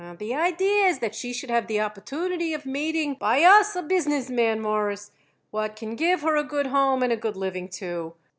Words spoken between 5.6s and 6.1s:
can